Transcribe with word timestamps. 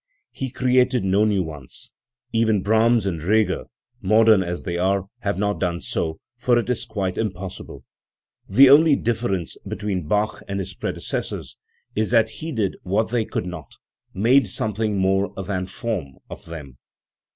He 0.31 0.49
created 0.49 1.03
no 1.05 1.25
new 1.25 1.43
ones; 1.43 1.93
even 2.33 2.63
Brahms 2.63 3.05
and 3.05 3.21
Reger, 3.21 3.65
modern 4.01 4.41
as 4.41 4.63
they 4.63 4.75
are, 4.75 5.05
have 5.19 5.37
not 5.37 5.59
done 5.59 5.79
so, 5.79 6.19
for. 6.37 6.57
it 6.57 6.67
is 6.71 6.85
quite 6.85 7.19
impossible. 7.19 7.83
The 8.49 8.71
only 8.71 8.95
difference 8.95 9.57
between 9.59 10.07
Bach 10.07 10.41
and 10.47 10.57
his 10.57 10.73
predecessors 10.73 11.55
is 11.95 12.09
that 12.09 12.31
he 12.41 12.51
did 12.51 12.77
what 12.81 13.11
they 13.11 13.25
could 13.25 13.45
not 13.45 13.73
made 14.11 14.47
something 14.47 14.97
more 14.97 15.31
than 15.37 15.67
form 15.67 16.13
of 16.31 16.45
them. 16.47 16.79